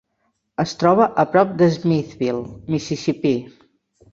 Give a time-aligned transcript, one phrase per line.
[0.63, 2.41] Es troba a prop de Smithville,
[2.73, 3.35] Mississipí.